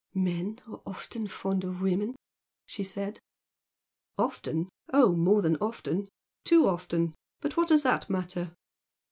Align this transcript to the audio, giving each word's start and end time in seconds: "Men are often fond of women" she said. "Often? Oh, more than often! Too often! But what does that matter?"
"Men 0.15 0.57
are 0.67 0.81
often 0.83 1.27
fond 1.27 1.63
of 1.63 1.79
women" 1.79 2.15
she 2.65 2.83
said. 2.83 3.19
"Often? 4.17 4.69
Oh, 4.91 5.15
more 5.15 5.43
than 5.43 5.57
often! 5.57 6.09
Too 6.43 6.67
often! 6.67 7.13
But 7.39 7.55
what 7.55 7.67
does 7.67 7.83
that 7.83 8.09
matter?" 8.09 8.55